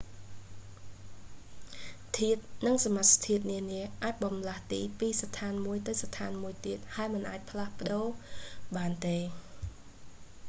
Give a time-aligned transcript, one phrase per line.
[2.17, 8.07] ធាតុ និងសមាសធាតុនានាអាចបម្លាស់ទីពីសណ្ឋានមួយទៅសណ្ឋានមួយទៀត ហើយមិនអាចផ្លាស់ប្តូរ
[8.77, 9.17] បានទេ